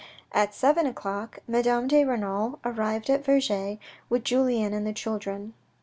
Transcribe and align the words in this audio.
At 0.31 0.55
seven 0.55 0.87
o'clock, 0.87 1.41
Madame 1.47 1.87
de 1.87 2.03
Renal 2.03 2.59
arrived 2.65 3.07
at 3.11 3.23
Vergy 3.23 3.77
with 4.09 4.23
Julien 4.23 4.73
and 4.73 4.87
the 4.87 4.93
children. 4.93 5.53